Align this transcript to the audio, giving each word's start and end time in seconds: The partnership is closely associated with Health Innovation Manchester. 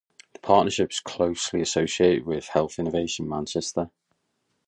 The 0.33 0.39
partnership 0.39 0.91
is 0.93 0.99
closely 0.99 1.61
associated 1.61 2.25
with 2.25 2.47
Health 2.47 2.79
Innovation 2.79 3.29
Manchester. 3.29 3.91